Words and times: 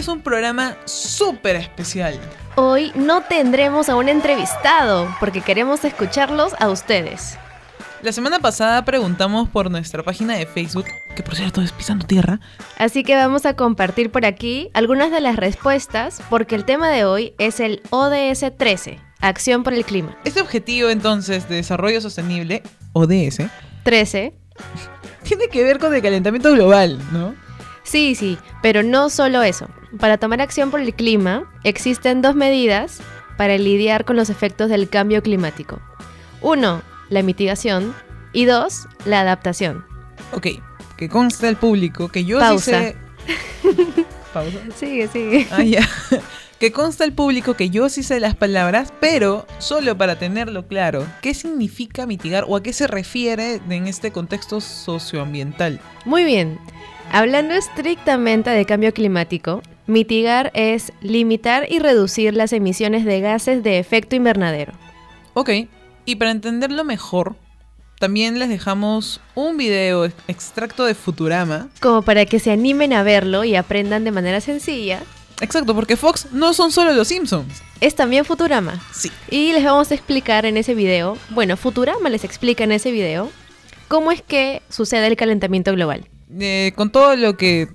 es 0.00 0.08
un 0.08 0.22
programa 0.22 0.78
súper 0.86 1.56
especial. 1.56 2.18
Hoy 2.56 2.90
no 2.94 3.20
tendremos 3.20 3.90
a 3.90 3.96
un 3.96 4.08
entrevistado 4.08 5.14
porque 5.20 5.42
queremos 5.42 5.84
escucharlos 5.84 6.54
a 6.58 6.70
ustedes. 6.70 7.36
La 8.02 8.10
semana 8.12 8.38
pasada 8.38 8.82
preguntamos 8.86 9.50
por 9.50 9.70
nuestra 9.70 10.02
página 10.02 10.36
de 10.36 10.46
Facebook, 10.46 10.86
que 11.14 11.22
por 11.22 11.36
cierto 11.36 11.60
es 11.60 11.72
Pisando 11.72 12.06
Tierra. 12.06 12.40
Así 12.78 13.04
que 13.04 13.14
vamos 13.14 13.44
a 13.44 13.56
compartir 13.56 14.10
por 14.10 14.24
aquí 14.24 14.70
algunas 14.72 15.10
de 15.10 15.20
las 15.20 15.36
respuestas 15.36 16.22
porque 16.30 16.54
el 16.54 16.64
tema 16.64 16.88
de 16.88 17.04
hoy 17.04 17.34
es 17.36 17.60
el 17.60 17.82
ODS 17.90 18.56
13, 18.56 18.98
Acción 19.20 19.64
por 19.64 19.74
el 19.74 19.84
Clima. 19.84 20.16
Este 20.24 20.40
objetivo 20.40 20.88
entonces 20.88 21.46
de 21.46 21.56
desarrollo 21.56 22.00
sostenible, 22.00 22.62
ODS, 22.94 23.42
13, 23.82 24.32
tiene 25.24 25.48
que 25.48 25.62
ver 25.62 25.78
con 25.78 25.94
el 25.94 26.00
calentamiento 26.00 26.52
global, 26.52 26.98
¿no? 27.12 27.49
Sí, 27.82 28.14
sí, 28.14 28.38
pero 28.62 28.82
no 28.82 29.10
solo 29.10 29.42
eso. 29.42 29.68
Para 29.98 30.18
tomar 30.18 30.40
acción 30.40 30.70
por 30.70 30.80
el 30.80 30.94
clima, 30.94 31.50
existen 31.64 32.22
dos 32.22 32.34
medidas 32.34 33.00
para 33.36 33.56
lidiar 33.58 34.04
con 34.04 34.16
los 34.16 34.30
efectos 34.30 34.68
del 34.68 34.88
cambio 34.88 35.22
climático. 35.22 35.80
Uno, 36.40 36.82
la 37.08 37.22
mitigación 37.22 37.94
y 38.32 38.44
dos, 38.44 38.86
la 39.04 39.20
adaptación. 39.20 39.84
Ok, 40.32 40.46
que 40.96 41.08
consta 41.08 41.48
el 41.48 41.56
público 41.56 42.08
que 42.08 42.24
yo 42.24 42.38
Pausa. 42.38 42.64
sí 42.64 42.70
sé... 42.70 44.04
Pausa. 44.32 44.58
Sigue, 44.76 45.08
sigue. 45.08 45.48
Ah, 45.50 45.64
ya. 45.64 45.88
Que 46.60 46.72
consta 46.72 47.04
el 47.04 47.14
público 47.14 47.54
que 47.54 47.70
yo 47.70 47.88
sí 47.88 48.02
sé 48.02 48.20
las 48.20 48.36
palabras, 48.36 48.92
pero 49.00 49.46
solo 49.58 49.96
para 49.96 50.18
tenerlo 50.18 50.66
claro, 50.66 51.06
¿qué 51.22 51.32
significa 51.32 52.04
mitigar 52.04 52.44
o 52.46 52.54
a 52.54 52.62
qué 52.62 52.74
se 52.74 52.86
refiere 52.86 53.62
en 53.70 53.86
este 53.86 54.12
contexto 54.12 54.60
socioambiental? 54.60 55.80
Muy 56.04 56.22
bien. 56.24 56.58
Hablando 57.12 57.54
estrictamente 57.54 58.50
de 58.50 58.64
cambio 58.64 58.92
climático, 58.94 59.62
mitigar 59.86 60.50
es 60.54 60.92
limitar 61.00 61.66
y 61.68 61.80
reducir 61.80 62.34
las 62.34 62.52
emisiones 62.52 63.04
de 63.04 63.20
gases 63.20 63.62
de 63.64 63.78
efecto 63.78 64.14
invernadero. 64.14 64.72
Ok, 65.34 65.50
y 66.04 66.16
para 66.16 66.30
entenderlo 66.30 66.84
mejor, 66.84 67.34
también 67.98 68.38
les 68.38 68.48
dejamos 68.48 69.20
un 69.34 69.56
video 69.56 70.04
ex- 70.04 70.14
extracto 70.28 70.84
de 70.84 70.94
Futurama. 70.94 71.68
Como 71.80 72.02
para 72.02 72.26
que 72.26 72.38
se 72.38 72.52
animen 72.52 72.92
a 72.92 73.02
verlo 73.02 73.42
y 73.44 73.56
aprendan 73.56 74.04
de 74.04 74.12
manera 74.12 74.40
sencilla, 74.40 75.02
Exacto, 75.42 75.74
porque 75.74 75.96
Fox 75.96 76.26
no 76.32 76.52
son 76.52 76.70
solo 76.70 76.92
los 76.92 77.08
Simpsons. 77.08 77.62
es 77.80 77.94
también 77.94 78.26
Futurama. 78.26 78.78
Sí. 78.92 79.10
Y 79.30 79.52
les 79.54 79.64
vamos 79.64 79.90
a 79.90 79.94
explicar 79.94 80.44
en 80.44 80.58
ese 80.58 80.74
video, 80.74 81.16
bueno, 81.30 81.56
Futurama 81.56 82.10
les 82.10 82.24
explica 82.24 82.62
en 82.62 82.72
ese 82.72 82.90
video, 82.92 83.30
cómo 83.88 84.12
es 84.12 84.20
que 84.20 84.60
sucede 84.68 85.06
el 85.06 85.16
calentamiento 85.16 85.72
global. 85.72 86.06
Eh, 86.38 86.72
con 86.76 86.90
todo 86.90 87.16
lo 87.16 87.36
que 87.36 87.68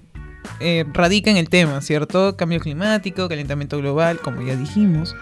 eh, 0.59 0.85
radica 0.93 1.31
en 1.31 1.37
el 1.37 1.49
tema, 1.49 1.81
¿cierto? 1.81 2.37
Cambio 2.37 2.59
climático, 2.59 3.27
calentamiento 3.27 3.77
global, 3.77 4.19
como 4.19 4.41
ya 4.41 4.55
dijimos. 4.55 5.15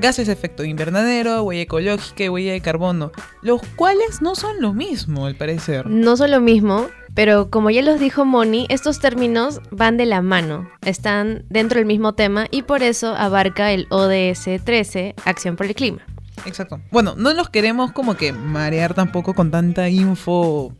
Gases 0.00 0.28
de 0.28 0.32
efecto 0.32 0.64
invernadero, 0.64 1.42
huella 1.42 1.62
ecológica 1.62 2.24
y 2.24 2.28
huella 2.28 2.52
de 2.52 2.60
carbono, 2.60 3.10
los 3.42 3.60
cuales 3.74 4.22
no 4.22 4.36
son 4.36 4.60
lo 4.60 4.72
mismo, 4.72 5.26
al 5.26 5.34
parecer. 5.34 5.86
No 5.86 6.16
son 6.16 6.30
lo 6.30 6.40
mismo, 6.40 6.86
pero 7.14 7.50
como 7.50 7.70
ya 7.70 7.82
los 7.82 7.98
dijo 7.98 8.24
Moni, 8.24 8.66
estos 8.70 9.00
términos 9.00 9.60
van 9.72 9.96
de 9.96 10.06
la 10.06 10.22
mano, 10.22 10.70
están 10.82 11.44
dentro 11.50 11.78
del 11.78 11.86
mismo 11.86 12.14
tema 12.14 12.46
y 12.52 12.62
por 12.62 12.84
eso 12.84 13.16
abarca 13.16 13.72
el 13.72 13.88
ODS 13.90 14.62
13, 14.64 15.16
Acción 15.24 15.56
por 15.56 15.66
el 15.66 15.74
Clima. 15.74 16.06
Exacto. 16.46 16.80
Bueno, 16.92 17.14
no 17.16 17.34
nos 17.34 17.50
queremos 17.50 17.90
como 17.90 18.16
que 18.16 18.32
marear 18.32 18.94
tampoco 18.94 19.34
con 19.34 19.50
tanta 19.50 19.88
info 19.88 20.72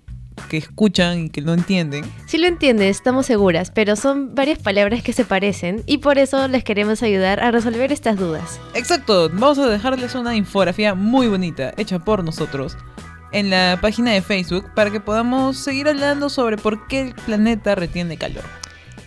que 0.49 0.57
escuchan 0.57 1.27
y 1.27 1.31
que 1.31 1.43
no 1.43 1.55
entienden. 1.55 2.05
Si 2.27 2.39
lo 2.39 2.47
entiendes, 2.47 2.97
estamos 2.97 3.27
seguras, 3.27 3.71
pero 3.71 3.97
son 3.97 4.35
varias 4.35 4.59
palabras 4.59 5.03
que 5.03 5.13
se 5.13 5.25
parecen 5.25 5.83
y 5.87 5.99
por 5.99 6.19
eso 6.19 6.49
les 6.49 6.65
queremos 6.65 7.03
ayudar 7.03 7.41
a 7.41 7.51
resolver 7.51 7.93
estas 7.93 8.17
dudas. 8.17 8.61
Exacto, 8.75 9.29
vamos 9.31 9.59
a 9.59 9.69
dejarles 9.69 10.15
una 10.15 10.35
infografía 10.35 10.95
muy 10.95 11.29
bonita, 11.29 11.73
hecha 11.77 11.99
por 11.99 12.25
nosotros, 12.25 12.77
en 13.33 13.51
la 13.51 13.79
página 13.81 14.13
de 14.13 14.23
Facebook 14.23 14.73
para 14.75 14.91
que 14.91 15.01
podamos 15.01 15.57
seguir 15.57 15.89
hablando 15.89 16.29
sobre 16.29 16.57
por 16.57 16.87
qué 16.87 17.01
el 17.01 17.15
planeta 17.15 17.75
retiene 17.75 18.17
calor. 18.17 18.45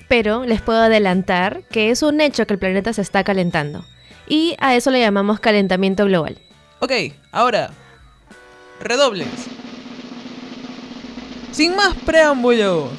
Pero 0.07 0.45
les 0.45 0.61
puedo 0.61 0.79
adelantar 0.79 1.63
que 1.69 1.89
es 1.89 2.03
un 2.03 2.19
hecho 2.21 2.45
que 2.45 2.53
el 2.53 2.59
planeta 2.59 2.93
se 2.93 3.01
está 3.01 3.23
calentando 3.23 3.85
y 4.27 4.55
a 4.59 4.75
eso 4.75 4.91
le 4.91 4.99
llamamos 4.99 5.39
calentamiento 5.39 6.05
global. 6.05 6.37
Ok, 6.79 6.91
ahora, 7.31 7.71
redobles. 8.81 9.27
Sin 11.51 11.75
más 11.75 11.93
preámbulos, 12.05 12.89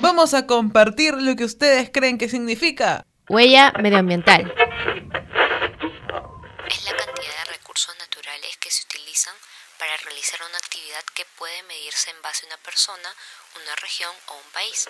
vamos 0.00 0.32
a 0.32 0.46
compartir 0.46 1.12
lo 1.14 1.36
que 1.36 1.44
ustedes 1.44 1.90
creen 1.92 2.16
que 2.16 2.28
significa. 2.30 3.04
Huella 3.28 3.72
medioambiental. 3.78 4.50
es 6.68 6.84
la 6.84 6.96
cantidad 6.96 7.44
de 7.44 7.52
recursos 7.52 7.94
naturales 7.98 8.56
que 8.56 8.70
se 8.70 8.84
utilizan 8.84 9.34
para 9.78 9.94
realizar 9.98 10.40
una 10.48 10.56
actividad 10.56 11.04
que 11.14 11.26
puede 11.36 11.62
medirse 11.64 12.10
en 12.10 12.22
base 12.22 12.46
a 12.46 12.48
una 12.48 12.56
persona, 12.56 13.08
una 13.62 13.76
región 13.76 14.14
o 14.26 14.34
un 14.34 14.50
país. 14.50 14.88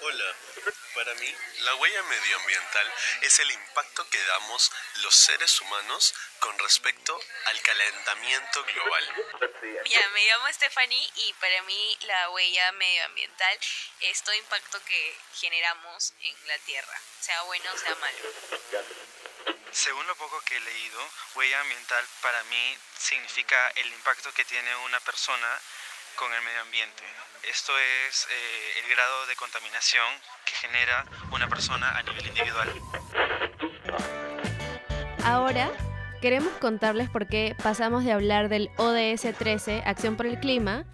Hola, 0.00 0.34
para 0.94 1.14
mí 1.14 1.34
la 1.60 1.74
huella 1.76 2.02
medioambiental 2.02 2.92
es 3.22 3.38
el 3.40 3.50
impacto 3.50 4.08
que 4.10 4.22
damos 4.22 4.70
los 4.96 5.14
seres 5.14 5.60
humanos 5.60 6.14
con 6.40 6.58
respecto 6.58 7.18
al 7.46 7.60
calentamiento 7.62 8.64
global. 8.64 9.04
Ya, 9.86 10.08
me 10.10 10.26
llamo 10.26 10.52
Stephanie 10.52 11.10
y 11.16 11.32
para 11.34 11.62
mí 11.62 11.98
la 12.02 12.30
huella 12.30 12.72
medioambiental 12.72 13.58
es 14.00 14.22
todo 14.22 14.34
impacto 14.34 14.82
que 14.84 15.18
generamos 15.34 16.12
en 16.20 16.48
la 16.48 16.58
Tierra, 16.58 17.00
sea 17.20 17.42
bueno 17.42 17.70
o 17.72 17.78
sea 17.78 17.94
malo. 17.96 18.18
Según 19.72 20.06
lo 20.06 20.14
poco 20.16 20.40
que 20.42 20.56
he 20.56 20.60
leído, 20.60 21.10
huella 21.34 21.60
ambiental 21.60 22.06
para 22.22 22.42
mí 22.44 22.78
significa 22.96 23.68
el 23.74 23.88
impacto 23.88 24.32
que 24.32 24.44
tiene 24.44 24.74
una 24.76 25.00
persona 25.00 25.60
con 26.16 26.32
el 26.32 26.42
medio 26.42 26.60
ambiente. 26.62 27.02
Esto 27.50 27.72
es 27.78 28.26
eh, 28.30 28.82
el 28.82 28.94
grado 28.94 29.26
de 29.26 29.36
contaminación 29.36 30.04
que 30.44 30.66
genera 30.66 31.06
una 31.32 31.48
persona 31.48 31.90
a 31.96 32.02
nivel 32.02 32.26
individual. 32.26 32.68
Ahora 35.24 35.70
queremos 36.20 36.52
contarles 36.60 37.10
por 37.10 37.26
qué 37.26 37.56
pasamos 37.62 38.04
de 38.04 38.12
hablar 38.12 38.48
del 38.48 38.70
ODS 38.76 39.36
13, 39.36 39.82
Acción 39.84 40.16
por 40.16 40.26
el 40.26 40.38
Clima, 40.38 40.84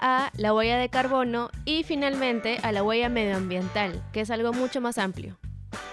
a 0.00 0.30
la 0.34 0.52
huella 0.52 0.78
de 0.78 0.88
carbono 0.88 1.50
y 1.64 1.84
finalmente 1.84 2.58
a 2.62 2.72
la 2.72 2.82
huella 2.82 3.08
medioambiental, 3.08 4.02
que 4.12 4.20
es 4.20 4.30
algo 4.30 4.52
mucho 4.52 4.80
más 4.80 4.98
amplio. 4.98 5.38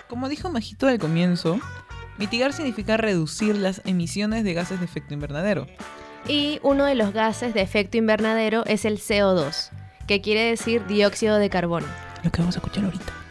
Como 0.08 0.30
dijo 0.30 0.50
Majito 0.50 0.88
al 0.88 1.00
comienzo, 1.00 1.60
mitigar 2.18 2.54
significa 2.54 2.98
reducir 2.98 3.56
las 3.56 3.82
emisiones 3.86 4.44
de 4.44 4.54
gases 4.54 4.80
de 4.80 4.86
efecto 4.86 5.14
invernadero. 5.14 5.68
Y 6.28 6.60
uno 6.64 6.86
de 6.86 6.96
los 6.96 7.14
gases 7.14 7.54
de 7.54 7.62
efecto 7.62 7.98
invernadero 7.98 8.66
es 8.66 8.86
el 8.86 8.98
CO2, 8.98 9.70
que 10.08 10.22
quiere 10.22 10.42
decir 10.42 10.86
dióxido 10.88 11.38
de 11.38 11.50
carbono. 11.50 11.88
Lo 12.24 12.32
que 12.32 12.42
vamos 12.42 12.56
a 12.56 12.60
escuchar 12.60 12.86
ahorita. 12.86 13.25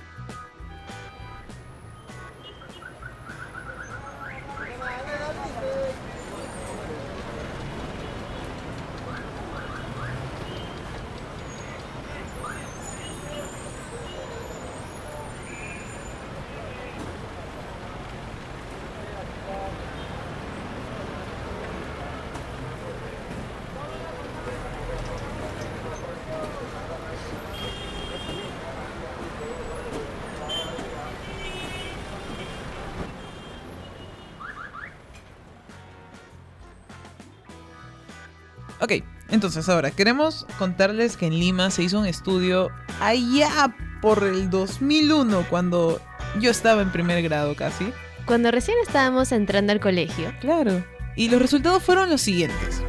Entonces 39.30 39.68
ahora 39.68 39.90
queremos 39.90 40.46
contarles 40.58 41.16
que 41.16 41.26
en 41.26 41.38
Lima 41.38 41.70
se 41.70 41.82
hizo 41.82 41.98
un 41.98 42.06
estudio 42.06 42.70
allá 43.00 43.74
por 44.00 44.22
el 44.24 44.50
2001, 44.50 45.46
cuando 45.48 46.00
yo 46.40 46.50
estaba 46.50 46.82
en 46.82 46.90
primer 46.92 47.22
grado 47.22 47.54
casi. 47.56 47.92
Cuando 48.26 48.50
recién 48.50 48.76
estábamos 48.86 49.32
entrando 49.32 49.72
al 49.72 49.80
colegio, 49.80 50.32
Claro. 50.40 50.84
Y 51.16 51.28
los 51.28 51.40
resultados 51.40 51.82
fueron 51.82 52.10
los 52.10 52.20
siguientes. 52.22 52.82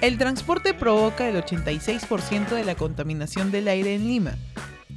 El 0.00 0.18
transporte 0.18 0.74
provoca 0.74 1.28
el 1.28 1.36
86% 1.36 2.48
de 2.48 2.64
la 2.64 2.74
contaminación 2.74 3.52
del 3.52 3.68
aire 3.68 3.94
en 3.94 4.08
Lima, 4.08 4.32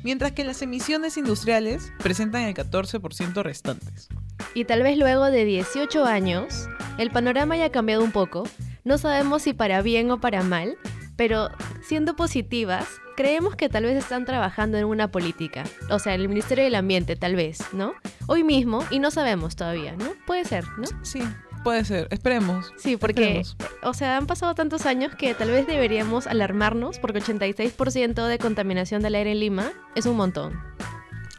mientras 0.02 0.32
que 0.32 0.44
las 0.44 0.62
emisiones 0.64 1.18
industriales 1.18 1.92
presentan 2.00 2.42
el 2.44 2.56
14% 2.56 3.44
restantes. 3.44 4.08
y 4.56 4.66
tal 4.66 4.82
vez 4.82 4.98
luego 4.98 5.26
de 5.26 5.46
18 5.46 6.06
años, 6.06 6.68
el 6.98 7.12
panorama 7.12 7.54
haya 7.56 7.72
cambiado 7.72 8.04
un 8.04 8.12
poco, 8.12 8.48
no 8.86 9.00
sabemos 9.00 9.42
si 9.42 9.54
para 9.54 9.82
bien 9.82 10.12
o 10.12 10.22
para 10.22 10.44
mal, 10.44 10.78
pero 11.18 11.50
siendo 11.82 12.16
positivas, 12.16 12.88
creemos 13.18 13.56
que 13.56 13.68
tal 13.68 13.84
vez 13.84 13.98
están 13.98 14.26
trabajando 14.26 14.78
en 14.78 14.86
una 14.86 15.10
política. 15.10 15.64
O 15.90 15.98
sea, 15.98 16.14
en 16.14 16.22
el 16.22 16.30
Ministerio 16.30 16.64
del 16.64 16.76
Ambiente, 16.76 17.16
tal 17.16 17.36
vez, 17.36 17.60
¿no? 17.74 17.94
Hoy 18.28 18.44
mismo, 18.44 18.86
y 18.92 19.00
no 19.00 19.10
sabemos 19.10 19.56
todavía, 19.56 19.96
¿no? 19.96 20.06
Puede 20.28 20.46
ser, 20.46 20.66
¿no? 20.78 20.86
Sí, 21.02 21.22
puede 21.64 21.84
ser. 21.84 22.08
Esperemos. 22.12 22.72
Sí, 22.78 22.96
porque, 22.96 23.40
Esperemos. 23.40 23.58
o 23.82 23.94
sea, 23.96 24.18
han 24.18 24.28
pasado 24.28 24.54
tantos 24.54 24.86
años 24.86 25.16
que 25.16 25.34
tal 25.34 25.50
vez 25.50 25.66
deberíamos 25.66 26.28
alarmarnos 26.28 27.00
porque 27.00 27.22
86% 27.22 28.28
de 28.28 28.38
contaminación 28.38 29.02
del 29.02 29.16
aire 29.16 29.32
en 29.32 29.40
Lima 29.40 29.72
es 29.96 30.06
un 30.06 30.16
montón. 30.16 30.54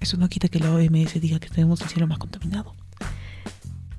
Eso 0.00 0.16
no 0.16 0.28
quita 0.28 0.48
que 0.48 0.58
la 0.58 0.72
OMS 0.72 1.20
diga 1.20 1.38
que 1.38 1.48
tenemos 1.48 1.80
el 1.80 1.88
cielo 1.88 2.08
más 2.08 2.18
contaminado. 2.18 2.74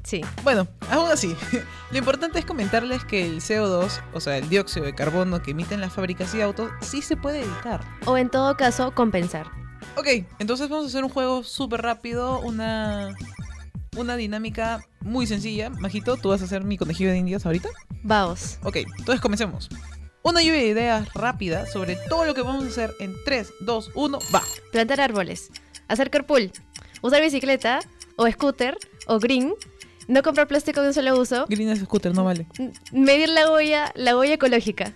Sí. 0.08 0.22
Bueno, 0.42 0.66
aún 0.90 1.12
así, 1.12 1.36
lo 1.92 1.98
importante 1.98 2.40
es 2.40 2.46
comentarles 2.46 3.04
que 3.04 3.26
el 3.26 3.42
CO2, 3.42 4.02
o 4.14 4.22
sea, 4.22 4.38
el 4.38 4.48
dióxido 4.48 4.86
de 4.86 4.96
carbono 4.96 5.44
que 5.44 5.52
emiten 5.52 5.82
las 5.82 5.92
fábricas 5.92 6.34
y 6.34 6.40
autos, 6.40 6.72
sí 6.80 7.02
se 7.02 7.18
puede 7.18 7.42
evitar. 7.42 7.82
O 8.06 8.18
en 8.18 8.30
todo 8.30 8.56
caso, 8.56 8.96
compensar. 8.96 9.48
Ok, 9.98 10.08
entonces 10.40 10.70
vamos 10.70 10.86
a 10.86 10.88
hacer 10.88 11.04
un 11.04 11.10
juego 11.10 11.44
súper 11.44 11.82
rápido, 11.82 12.40
una, 12.40 13.18
una 13.98 14.16
dinámica 14.16 14.82
muy 15.02 15.28
sencilla. 15.28 15.72
Majito, 15.72 16.16
¿tú 16.16 16.30
vas 16.30 16.42
a 16.42 16.46
hacer 16.46 16.64
mi 16.64 16.78
conejillo 16.78 17.10
de 17.10 17.18
indias 17.18 17.46
ahorita? 17.46 17.68
Vamos. 18.02 18.60
Ok, 18.64 18.78
entonces 19.00 19.20
comencemos. 19.20 19.68
Una 20.24 20.42
lluvia 20.42 20.62
de 20.62 20.68
ideas 20.68 21.14
rápida 21.16 21.66
sobre 21.66 21.98
todo 22.08 22.24
lo 22.24 22.34
que 22.34 22.44
vamos 22.44 22.64
a 22.64 22.68
hacer 22.70 22.94
en 23.02 23.14
3, 23.26 23.56
2, 23.60 23.92
1, 23.94 24.20
va. 24.34 24.42
Plantar 24.72 25.02
árboles. 25.02 25.52
Hacer 25.90 26.10
carpool. 26.10 26.54
Usar 27.02 27.22
bicicleta 27.22 27.82
o 28.16 28.32
scooter 28.32 28.78
o 29.08 29.20
green. 29.20 29.54
No 30.08 30.24
comprar 30.24 30.48
plástico 30.48 30.82
de 30.82 30.88
un 30.88 30.94
solo 30.94 31.20
uso. 31.20 31.46
Green 31.50 31.70
es 31.70 31.80
scooter, 31.80 32.14
no 32.14 32.24
vale. 32.24 32.48
Medir 32.92 33.30
la 33.30 33.52
huella, 33.52 33.92
la 33.96 34.18
huella 34.18 34.36
ecológica. 34.36 34.94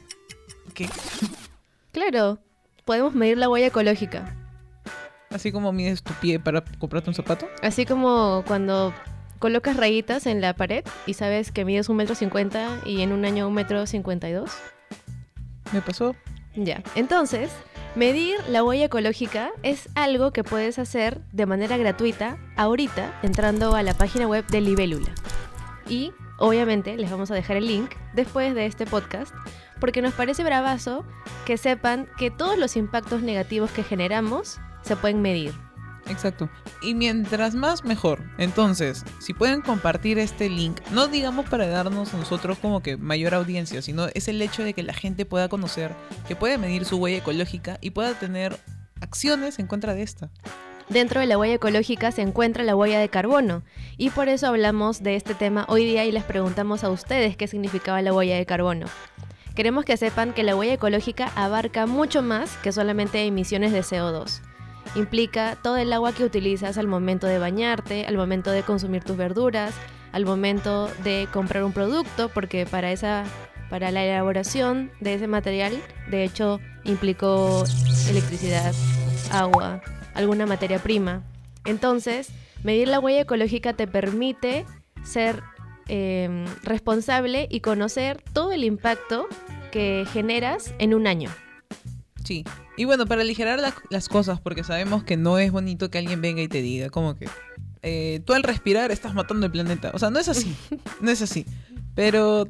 ¿Qué? 0.74 0.88
Claro, 1.92 2.40
podemos 2.86 3.14
medir 3.14 3.38
la 3.38 3.50
huella 3.50 3.68
ecológica. 3.68 4.36
Así 5.30 5.52
como 5.52 5.72
mides 5.74 6.02
tu 6.04 6.14
pie 6.14 6.40
para 6.40 6.64
comprarte 6.80 7.10
un 7.10 7.14
zapato. 7.14 7.48
Así 7.62 7.86
como 7.86 8.44
cuando 8.48 8.94
colocas 9.40 9.76
rayitas 9.76 10.28
en 10.28 10.40
la 10.40 10.54
pared 10.54 10.86
y 11.06 11.14
sabes 11.14 11.52
que 11.52 11.66
mides 11.66 11.90
un 11.90 11.98
metro 11.98 12.16
cincuenta 12.16 12.80
y 12.86 13.02
en 13.02 13.12
un 13.12 13.26
año 13.26 13.48
un 13.48 13.54
metro 13.54 13.86
cincuenta 13.88 14.30
y 14.30 14.34
dos. 14.34 14.52
Me 15.74 15.82
pasó. 15.82 16.16
Ya. 16.56 16.84
Entonces, 16.96 17.50
medir 17.96 18.38
la 18.48 18.64
huella 18.64 18.86
ecológica 18.86 19.52
es 19.64 19.90
algo 19.96 20.32
que 20.32 20.44
puedes 20.44 20.80
hacer 20.80 21.22
de 21.32 21.46
manera 21.46 21.78
gratuita 21.78 22.38
ahorita 22.56 23.20
entrando 23.22 23.76
a 23.76 23.84
la 23.84 23.94
página 23.94 24.28
web 24.28 24.46
de 24.48 24.62
Libélula. 24.62 25.14
Y 25.88 26.14
obviamente 26.38 26.96
les 26.96 27.12
vamos 27.12 27.32
a 27.32 27.36
dejar 27.36 27.58
el 27.58 27.68
link 27.68 27.92
después 28.14 28.56
de 28.56 28.66
este 28.66 28.86
podcast 28.86 29.34
porque 29.80 30.02
nos 30.02 30.14
parece 30.14 30.44
bravazo 30.44 31.04
que 31.46 31.58
sepan 31.58 32.08
que 32.18 32.32
todos 32.32 32.58
los 32.58 32.78
impactos 32.78 33.22
negativos 33.24 33.72
que 33.72 33.84
generamos 33.84 34.60
se 34.84 34.96
pueden 34.96 35.22
medir. 35.22 35.54
Exacto. 36.12 36.50
Y 36.82 36.94
mientras 36.94 37.56
más, 37.56 37.84
mejor. 37.84 38.24
Entonces, 38.38 39.06
si 39.20 39.34
pueden 39.34 39.62
compartir 39.62 40.20
este 40.20 40.50
link, 40.50 40.80
no 40.92 41.08
digamos 41.08 41.50
para 41.50 41.68
darnos 41.68 42.14
nosotros 42.14 42.58
como 42.60 42.82
que 42.82 42.98
mayor 42.98 43.34
audiencia, 43.34 43.82
sino 43.82 44.08
es 44.14 44.28
el 44.28 44.42
hecho 44.42 44.64
de 44.64 44.74
que 44.74 44.84
la 44.84 44.94
gente 44.94 45.26
pueda 45.26 45.50
conocer, 45.50 45.92
que 46.28 46.36
puede 46.36 46.58
medir 46.58 46.86
su 46.86 46.98
huella 46.98 47.18
ecológica 47.18 47.78
y 47.82 47.92
pueda 47.92 48.14
tener 48.14 48.60
acciones 49.00 49.58
en 49.60 49.68
contra 49.68 49.94
de 49.94 50.04
esta. 50.04 50.30
Dentro 50.90 51.22
de 51.22 51.28
la 51.28 51.38
huella 51.38 51.56
ecológica 51.56 52.12
se 52.12 52.22
encuentra 52.22 52.66
la 52.66 52.76
huella 52.76 53.00
de 53.00 53.08
carbono 53.08 53.64
y 53.98 54.10
por 54.10 54.28
eso 54.28 54.48
hablamos 54.48 55.02
de 55.02 55.16
este 55.16 55.34
tema 55.34 55.66
hoy 55.70 55.86
día 55.86 56.04
y 56.04 56.12
les 56.12 56.26
preguntamos 56.26 56.84
a 56.84 56.90
ustedes 56.90 57.38
qué 57.38 57.48
significaba 57.48 58.02
la 58.02 58.14
huella 58.14 58.36
de 58.36 58.46
carbono. 58.46 58.88
Queremos 59.56 59.86
que 59.86 59.96
sepan 59.96 60.34
que 60.34 60.44
la 60.44 60.56
huella 60.56 60.74
ecológica 60.74 61.32
abarca 61.36 61.86
mucho 61.86 62.22
más 62.22 62.58
que 62.58 62.74
solamente 62.74 63.26
emisiones 63.26 63.72
de 63.72 63.82
CO2. 63.82 64.42
Implica 64.96 65.58
todo 65.62 65.78
el 65.78 65.94
agua 65.94 66.14
que 66.14 66.26
utilizas 66.26 66.78
al 66.78 66.88
momento 66.88 67.28
de 67.28 67.40
bañarte, 67.40 68.06
al 68.06 68.18
momento 68.18 68.52
de 68.52 68.64
consumir 68.64 69.04
tus 69.04 69.18
verduras, 69.18 69.74
al 70.12 70.26
momento 70.26 70.90
de 71.04 71.28
comprar 71.32 71.64
un 71.64 71.72
producto, 71.72 72.30
porque 72.30 72.66
para 72.66 72.92
esa 72.92 73.24
para 73.72 73.90
la 73.90 74.04
elaboración 74.04 74.92
de 75.00 75.14
ese 75.14 75.28
material, 75.28 75.82
de 76.10 76.26
hecho, 76.26 76.60
implicó 76.84 77.64
electricidad, 78.10 78.74
agua, 79.32 79.82
alguna 80.14 80.46
materia 80.46 80.78
prima. 80.78 81.24
Entonces, 81.64 82.28
medir 82.64 82.90
la 82.90 83.00
huella 83.00 83.22
ecológica 83.22 83.72
te 83.72 83.88
permite 83.88 84.66
ser 85.06 85.42
eh, 85.88 86.46
responsable 86.64 87.48
y 87.50 87.62
conocer 87.62 88.22
todo 88.34 88.52
el 88.52 88.66
impacto 88.66 89.28
que 89.72 90.06
generas 90.12 90.74
en 90.78 90.94
un 90.94 91.08
año. 91.08 91.30
Sí. 92.32 92.44
Y 92.78 92.86
bueno, 92.86 93.06
para 93.06 93.22
aligerar 93.24 93.60
la- 93.60 93.74
las 93.90 94.08
cosas, 94.08 94.40
porque 94.40 94.64
sabemos 94.64 95.04
que 95.04 95.18
no 95.18 95.38
es 95.38 95.52
bonito 95.52 95.90
que 95.90 95.98
alguien 95.98 96.22
venga 96.22 96.42
y 96.42 96.48
te 96.48 96.62
diga, 96.62 96.90
como 96.90 97.16
que 97.16 97.28
eh, 97.82 98.22
tú 98.26 98.34
al 98.34 98.44
respirar 98.44 98.92
estás 98.92 99.14
matando 99.14 99.46
el 99.48 99.52
planeta. 99.52 99.92
O 99.94 100.00
sea, 100.00 100.10
no 100.12 100.20
es 100.20 100.30
así. 100.30 100.56
no 101.02 101.12
es 101.12 101.22
así. 101.22 101.46
Pero 101.96 102.48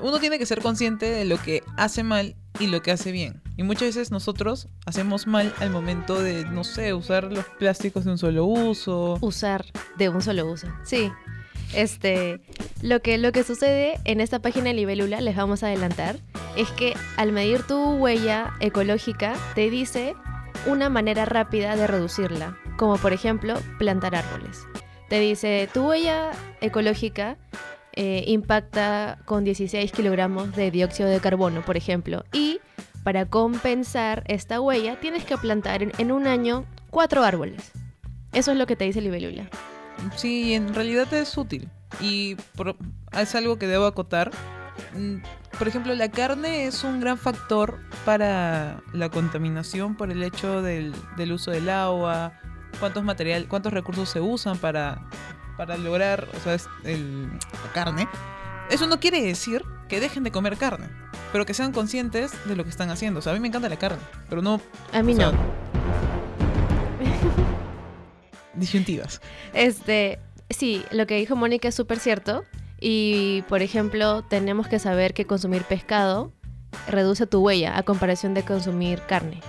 uno 0.00 0.18
tiene 0.20 0.38
que 0.38 0.46
ser 0.46 0.62
consciente 0.62 1.06
de 1.10 1.24
lo 1.26 1.36
que 1.42 1.62
hace 1.76 2.02
mal 2.02 2.34
y 2.58 2.68
lo 2.68 2.80
que 2.80 2.90
hace 2.92 3.12
bien. 3.12 3.42
Y 3.58 3.62
muchas 3.62 3.88
veces 3.88 4.10
nosotros 4.10 4.68
hacemos 4.86 5.26
mal 5.26 5.52
al 5.58 5.68
momento 5.70 6.22
de, 6.22 6.44
no 6.46 6.64
sé, 6.64 6.94
usar 6.94 7.24
los 7.24 7.44
plásticos 7.58 8.06
de 8.06 8.12
un 8.12 8.18
solo 8.18 8.46
uso. 8.46 9.18
Usar 9.20 9.66
de 9.98 10.08
un 10.08 10.22
solo 10.22 10.50
uso. 10.50 10.66
Sí. 10.84 11.10
Este, 11.74 12.40
lo 12.82 13.00
que, 13.00 13.18
lo 13.18 13.32
que 13.32 13.44
sucede 13.44 14.00
en 14.04 14.20
esta 14.20 14.40
página 14.40 14.66
de 14.66 14.74
Libélula, 14.74 15.20
les 15.20 15.36
vamos 15.36 15.62
a 15.62 15.66
adelantar, 15.66 16.18
es 16.56 16.70
que 16.72 16.94
al 17.16 17.32
medir 17.32 17.62
tu 17.62 17.94
huella 17.96 18.52
ecológica, 18.60 19.34
te 19.54 19.70
dice 19.70 20.14
una 20.66 20.88
manera 20.88 21.24
rápida 21.24 21.76
de 21.76 21.86
reducirla, 21.86 22.56
como 22.76 22.96
por 22.98 23.12
ejemplo 23.12 23.54
plantar 23.78 24.14
árboles. 24.14 24.66
Te 25.08 25.18
dice, 25.20 25.68
tu 25.72 25.88
huella 25.88 26.30
ecológica 26.60 27.36
eh, 27.92 28.24
impacta 28.26 29.18
con 29.24 29.42
16 29.44 29.90
kilogramos 29.92 30.54
de 30.54 30.70
dióxido 30.70 31.08
de 31.08 31.20
carbono, 31.20 31.62
por 31.62 31.76
ejemplo, 31.76 32.24
y 32.32 32.60
para 33.02 33.26
compensar 33.26 34.22
esta 34.26 34.60
huella 34.60 35.00
tienes 35.00 35.24
que 35.24 35.36
plantar 35.38 35.82
en, 35.82 36.12
un 36.12 36.26
año 36.26 36.66
cuatro 36.90 37.24
árboles. 37.24 37.72
Eso 38.32 38.52
es 38.52 38.58
lo 38.58 38.66
que 38.66 38.76
te 38.76 38.84
dice 38.84 39.00
Libélula. 39.00 39.48
Sí, 40.16 40.54
en 40.54 40.74
realidad 40.74 41.12
es 41.14 41.36
útil. 41.36 41.68
Y 42.00 42.36
por- 42.54 42.76
es 43.18 43.34
algo 43.34 43.58
que 43.58 43.66
debo 43.66 43.86
acotar. 43.86 44.30
Mm, 44.96 45.16
Por 45.58 45.68
ejemplo, 45.68 45.94
la 45.94 46.10
carne 46.10 46.66
es 46.66 46.84
un 46.84 47.00
gran 47.00 47.18
factor 47.18 47.78
para 48.04 48.80
la 48.92 49.08
contaminación 49.10 49.96
por 49.96 50.10
el 50.10 50.22
hecho 50.22 50.62
del, 50.62 50.94
del 51.16 51.32
uso 51.32 51.50
del 51.50 51.68
agua, 51.68 52.32
cuántos 52.78 53.04
material, 53.04 53.46
cuántos 53.48 53.72
recursos 53.72 54.08
se 54.08 54.20
usan 54.20 54.56
para, 54.58 55.02
para 55.56 55.76
lograr, 55.76 56.26
o 56.36 56.40
sea, 56.40 56.54
es 56.54 56.68
el- 56.84 57.28
la 57.28 57.72
carne. 57.74 58.08
Eso 58.70 58.86
no 58.86 59.00
quiere 59.00 59.20
decir 59.22 59.64
que 59.88 60.00
dejen 60.00 60.22
de 60.22 60.30
comer 60.30 60.56
carne, 60.56 60.88
pero 61.32 61.44
que 61.44 61.54
sean 61.54 61.72
conscientes 61.72 62.32
de 62.46 62.56
lo 62.56 62.64
que 62.64 62.70
están 62.70 62.90
haciendo. 62.90 63.18
O 63.18 63.22
sea, 63.22 63.32
a 63.32 63.34
mí 63.34 63.40
me 63.40 63.48
encanta 63.48 63.68
la 63.68 63.78
carne, 63.78 63.98
pero 64.28 64.40
no 64.42 64.60
A 64.92 65.02
mí 65.02 65.14
sea, 65.14 65.32
no. 65.32 65.38
disyuntivas. 68.54 69.20
Este, 69.52 70.18
sí, 70.48 70.84
lo 70.90 71.06
que 71.06 71.16
dijo 71.16 71.36
Mónica 71.36 71.68
es 71.68 71.74
súper 71.74 71.98
cierto. 71.98 72.44
Y, 72.80 73.42
por 73.48 73.62
ejemplo, 73.62 74.22
tenemos 74.22 74.66
que 74.66 74.78
saber 74.78 75.14
que 75.14 75.26
consumir 75.26 75.64
pescado 75.64 76.32
reduce 76.88 77.26
tu 77.26 77.40
huella 77.40 77.76
a 77.76 77.82
comparación 77.82 78.34
de 78.34 78.42
consumir 78.42 79.00
carne. 79.02 79.40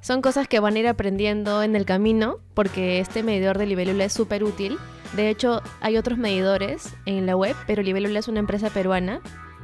Son 0.00 0.22
cosas 0.22 0.48
que 0.48 0.58
van 0.58 0.74
a 0.74 0.78
ir 0.80 0.88
aprendiendo 0.88 1.62
en 1.62 1.76
el 1.76 1.84
camino 1.84 2.38
porque 2.54 2.98
este 2.98 3.22
medidor 3.22 3.58
de 3.58 3.66
libélula 3.66 4.04
es 4.04 4.12
súper 4.12 4.42
útil. 4.42 4.78
De 5.14 5.28
hecho, 5.28 5.62
hay 5.80 5.96
otros 5.96 6.18
medidores 6.18 6.94
en 7.04 7.26
la 7.26 7.36
web, 7.36 7.54
pero 7.66 7.82
Libélula 7.82 8.18
es 8.18 8.28
una 8.28 8.40
empresa 8.40 8.70
peruana 8.70 9.20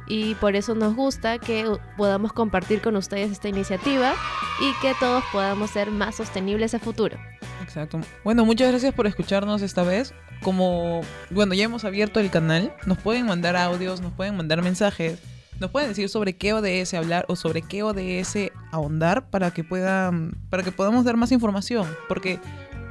y 0.09 0.35
por 0.35 0.55
eso 0.55 0.75
nos 0.75 0.95
gusta 0.95 1.37
que 1.37 1.65
podamos 1.95 2.33
compartir 2.33 2.81
con 2.81 2.97
ustedes 2.97 3.31
esta 3.31 3.47
iniciativa 3.47 4.13
y 4.59 4.73
que 4.81 4.93
todos 4.99 5.23
podamos 5.31 5.69
ser 5.69 5.91
más 5.91 6.15
sostenibles 6.15 6.73
a 6.73 6.79
futuro. 6.79 7.17
Exacto. 7.63 8.01
Bueno, 8.23 8.43
muchas 8.43 8.69
gracias 8.69 8.93
por 8.93 9.07
escucharnos 9.07 9.61
esta 9.61 9.83
vez. 9.83 10.13
Como, 10.41 11.01
bueno, 11.29 11.53
ya 11.53 11.65
hemos 11.65 11.85
abierto 11.85 12.19
el 12.19 12.31
canal, 12.31 12.73
nos 12.85 12.97
pueden 12.97 13.27
mandar 13.27 13.55
audios, 13.55 14.01
nos 14.01 14.11
pueden 14.13 14.35
mandar 14.35 14.61
mensajes, 14.61 15.19
nos 15.59 15.69
pueden 15.69 15.89
decir 15.89 16.09
sobre 16.09 16.37
qué 16.37 16.53
ODS 16.53 16.93
hablar 16.93 17.25
o 17.27 17.35
sobre 17.35 17.61
qué 17.61 17.83
ODS 17.83 18.51
ahondar 18.71 19.29
para 19.29 19.51
que 19.51 19.63
puedan, 19.63 20.31
para 20.49 20.63
que 20.63 20.71
podamos 20.71 21.05
dar 21.05 21.17
más 21.17 21.31
información. 21.31 21.85
Porque, 22.07 22.39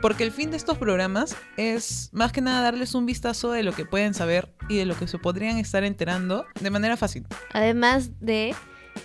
porque 0.00 0.24
el 0.24 0.30
fin 0.32 0.50
de 0.50 0.56
estos 0.56 0.78
programas 0.78 1.36
es 1.56 2.10
más 2.12 2.32
que 2.32 2.40
nada 2.40 2.62
darles 2.62 2.94
un 2.94 3.06
vistazo 3.06 3.50
de 3.50 3.62
lo 3.62 3.72
que 3.72 3.84
pueden 3.84 4.14
saber 4.14 4.52
y 4.68 4.76
de 4.76 4.86
lo 4.86 4.96
que 4.96 5.08
se 5.08 5.18
podrían 5.18 5.58
estar 5.58 5.84
enterando 5.84 6.46
de 6.60 6.70
manera 6.70 6.96
fácil. 6.96 7.26
Además 7.52 8.10
de, 8.20 8.54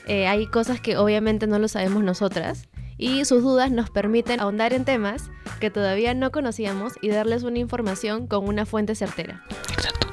eh, 0.08 0.28
hay 0.28 0.48
cosas 0.48 0.80
que 0.82 0.98
obviamente 0.98 1.48
no 1.48 1.60
lo 1.60 1.68
sabemos 1.68 2.04
nosotras 2.04 2.68
y 2.98 3.26
sus 3.26 3.42
dudas 3.42 3.72
nos 3.72 3.90
permiten 3.90 4.40
ahondar 4.40 4.74
en 4.74 4.86
temas 4.86 5.30
que 5.60 5.72
todavía 5.72 6.14
no 6.14 6.32
conocíamos 6.32 6.94
y 7.02 7.10
darles 7.10 7.44
una 7.44 7.60
información 7.60 8.28
con 8.28 8.48
una 8.48 8.66
fuente 8.66 8.96
certera. 8.96 9.44
Exacto. 9.72 10.08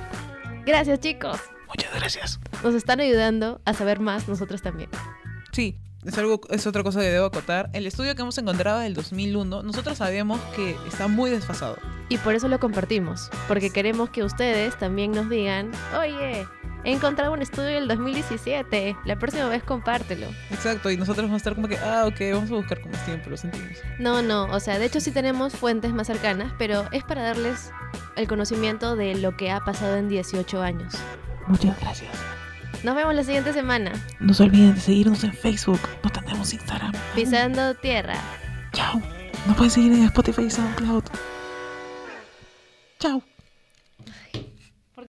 Gracias 0.64 1.00
chicos, 1.00 1.38
Muchas 1.68 1.94
gracias. 1.94 2.40
nos 2.62 2.74
están 2.74 3.00
ayudando 3.00 3.60
a 3.64 3.74
saber 3.74 4.00
más 4.00 4.28
nosotros 4.28 4.62
también. 4.62 4.88
Sí, 5.52 5.76
es 6.04 6.16
algo 6.16 6.40
es 6.50 6.66
otra 6.66 6.82
cosa 6.82 7.00
que 7.00 7.10
debo 7.10 7.26
acotar. 7.26 7.70
El 7.72 7.86
estudio 7.86 8.14
que 8.14 8.22
hemos 8.22 8.38
encontrado 8.38 8.80
del 8.80 8.94
2001, 8.94 9.62
nosotros 9.62 9.98
sabemos 9.98 10.40
que 10.56 10.76
está 10.88 11.08
muy 11.08 11.30
desfasado. 11.30 11.76
Y 12.08 12.18
por 12.18 12.34
eso 12.34 12.48
lo 12.48 12.58
compartimos, 12.58 13.30
porque 13.46 13.70
queremos 13.70 14.10
que 14.10 14.24
ustedes 14.24 14.76
también 14.78 15.12
nos 15.12 15.28
digan, 15.28 15.70
oye, 15.96 16.46
he 16.84 16.92
encontrado 16.92 17.32
un 17.32 17.42
estudio 17.42 17.68
del 17.68 17.86
2017, 17.86 18.96
la 19.04 19.16
próxima 19.16 19.48
vez 19.48 19.62
compártelo. 19.62 20.26
Exacto, 20.50 20.90
y 20.90 20.96
nosotros 20.96 21.26
vamos 21.26 21.34
a 21.34 21.36
estar 21.36 21.54
como 21.54 21.68
que, 21.68 21.76
ah, 21.78 22.06
ok, 22.06 22.18
vamos 22.32 22.50
a 22.50 22.54
buscar 22.54 22.80
con 22.80 22.90
más 22.90 23.04
tiempo, 23.04 23.30
lo 23.30 23.36
sentimos. 23.36 23.78
No, 23.98 24.22
no, 24.22 24.44
o 24.46 24.58
sea, 24.58 24.78
de 24.78 24.86
hecho 24.86 25.00
sí 25.00 25.12
tenemos 25.12 25.52
fuentes 25.52 25.92
más 25.92 26.06
cercanas, 26.06 26.52
pero 26.58 26.88
es 26.90 27.04
para 27.04 27.22
darles 27.22 27.70
el 28.16 28.26
conocimiento 28.26 28.96
de 28.96 29.14
lo 29.14 29.36
que 29.36 29.50
ha 29.50 29.60
pasado 29.60 29.96
en 29.96 30.08
18 30.08 30.62
años. 30.62 30.94
Muchas 31.46 31.78
gracias. 31.80 32.10
Nos 32.82 32.94
vemos 32.94 33.14
la 33.14 33.24
siguiente 33.24 33.52
semana, 33.52 33.92
No 34.20 34.32
se 34.32 34.42
olviden 34.44 34.74
de 34.74 34.80
seguirnos 34.80 35.22
en 35.24 35.32
Facebook, 35.34 35.80
no 36.02 36.10
tenemos 36.10 36.52
Instagram. 36.54 36.92
pisando 37.14 37.74
tierra. 37.74 38.16
Chao. 38.72 39.00
Nos 39.46 39.56
pueden 39.56 39.70
seguir 39.70 39.92
en 39.92 40.04
Spotify 40.04 40.42
y 40.42 40.50
SoundCloud. 40.50 41.04
Chao. 42.98 43.22